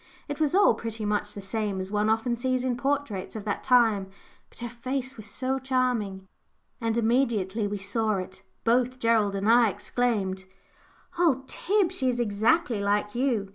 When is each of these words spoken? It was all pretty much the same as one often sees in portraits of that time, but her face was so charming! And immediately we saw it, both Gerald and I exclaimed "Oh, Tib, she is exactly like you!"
It 0.27 0.39
was 0.39 0.55
all 0.55 0.73
pretty 0.73 1.05
much 1.05 1.35
the 1.35 1.41
same 1.43 1.79
as 1.79 1.91
one 1.91 2.09
often 2.09 2.35
sees 2.35 2.63
in 2.63 2.75
portraits 2.75 3.35
of 3.35 3.45
that 3.45 3.63
time, 3.63 4.09
but 4.49 4.57
her 4.57 4.67
face 4.67 5.15
was 5.15 5.27
so 5.27 5.59
charming! 5.59 6.27
And 6.81 6.97
immediately 6.97 7.67
we 7.67 7.77
saw 7.77 8.15
it, 8.17 8.41
both 8.63 8.97
Gerald 8.97 9.35
and 9.35 9.47
I 9.47 9.69
exclaimed 9.69 10.45
"Oh, 11.19 11.43
Tib, 11.45 11.91
she 11.91 12.09
is 12.09 12.19
exactly 12.19 12.79
like 12.79 13.13
you!" 13.13 13.49